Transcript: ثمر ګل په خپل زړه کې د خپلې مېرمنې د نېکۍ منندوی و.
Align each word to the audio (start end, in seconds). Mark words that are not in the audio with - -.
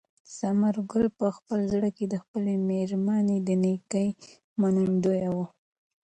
ثمر 0.37 0.75
ګل 0.91 1.05
په 1.19 1.27
خپل 1.37 1.59
زړه 1.73 1.89
کې 1.97 2.05
د 2.09 2.15
خپلې 2.23 2.53
مېرمنې 2.69 3.37
د 3.47 3.49
نېکۍ 3.63 4.07
منندوی 4.59 5.23
و. 5.33 5.37